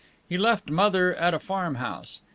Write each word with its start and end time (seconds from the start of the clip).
He 0.27 0.35
left 0.35 0.71
Mother 0.71 1.13
at 1.13 1.35
a 1.35 1.39
farm 1.39 1.75
house. 1.75 2.21